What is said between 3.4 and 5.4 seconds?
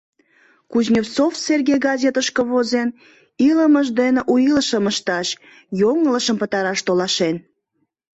илымыж дене у илышым ышташ,